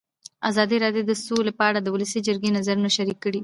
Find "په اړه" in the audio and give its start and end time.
1.59-1.79